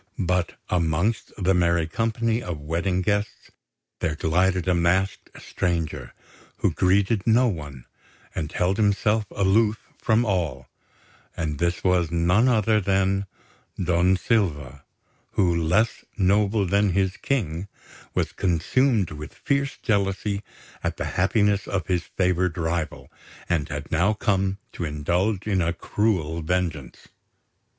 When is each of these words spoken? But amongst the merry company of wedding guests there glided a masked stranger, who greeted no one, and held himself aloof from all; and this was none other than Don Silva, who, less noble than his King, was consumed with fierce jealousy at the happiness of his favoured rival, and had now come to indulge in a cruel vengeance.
But 0.25 0.57
amongst 0.67 1.31
the 1.37 1.53
merry 1.53 1.85
company 1.85 2.41
of 2.41 2.59
wedding 2.59 3.03
guests 3.03 3.51
there 3.99 4.15
glided 4.15 4.67
a 4.67 4.73
masked 4.73 5.29
stranger, 5.39 6.15
who 6.57 6.71
greeted 6.73 7.27
no 7.27 7.47
one, 7.47 7.85
and 8.33 8.51
held 8.51 8.77
himself 8.77 9.27
aloof 9.29 9.79
from 9.99 10.25
all; 10.25 10.67
and 11.37 11.59
this 11.59 11.83
was 11.83 12.09
none 12.09 12.47
other 12.47 12.81
than 12.81 13.27
Don 13.79 14.17
Silva, 14.17 14.83
who, 15.33 15.55
less 15.55 16.03
noble 16.17 16.65
than 16.65 16.93
his 16.93 17.15
King, 17.17 17.67
was 18.15 18.31
consumed 18.31 19.11
with 19.11 19.35
fierce 19.35 19.77
jealousy 19.83 20.41
at 20.83 20.97
the 20.97 21.05
happiness 21.13 21.67
of 21.67 21.85
his 21.85 22.05
favoured 22.17 22.57
rival, 22.57 23.11
and 23.47 23.69
had 23.69 23.91
now 23.91 24.13
come 24.15 24.57
to 24.71 24.83
indulge 24.83 25.45
in 25.45 25.61
a 25.61 25.73
cruel 25.73 26.41
vengeance. 26.41 27.07